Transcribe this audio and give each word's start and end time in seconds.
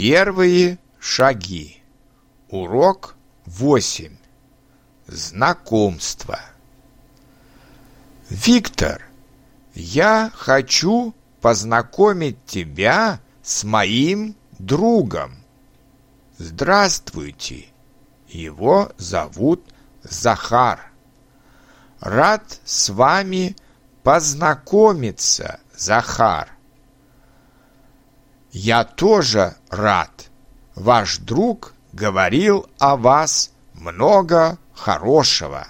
Первые 0.00 0.78
шаги. 0.98 1.82
Урок 2.48 3.16
8. 3.44 4.16
Знакомство. 5.06 6.40
Виктор, 8.30 9.02
я 9.74 10.32
хочу 10.34 11.14
познакомить 11.42 12.42
тебя 12.46 13.20
с 13.42 13.62
моим 13.62 14.36
другом. 14.58 15.44
Здравствуйте. 16.38 17.66
Его 18.26 18.92
зовут 18.96 19.62
Захар. 20.02 20.92
Рад 22.00 22.58
с 22.64 22.88
вами 22.88 23.54
познакомиться, 24.02 25.60
Захар. 25.76 26.48
Я 28.52 28.84
тоже 28.84 29.56
рад. 29.70 30.10
Ваш 30.74 31.18
друг 31.18 31.74
говорил 31.92 32.66
о 32.78 32.96
вас 32.96 33.52
много 33.74 34.58
хорошего. 34.74 35.66